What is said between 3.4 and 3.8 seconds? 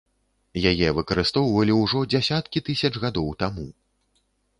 таму.